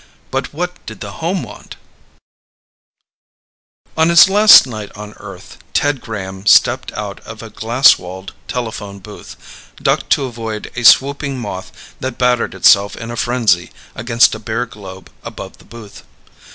[0.31, 1.75] but what did the home want?_
[3.95, 7.51] Illustrated by JOHNSON On his last night on Earth, Ted Graham stepped out of a
[7.51, 13.15] glass walled telephone booth, ducked to avoid a swooping moth that battered itself in a
[13.15, 16.03] frenzy against a bare globe above the booth.